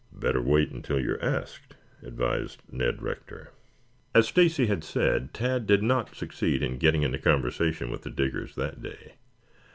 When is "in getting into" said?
6.63-7.19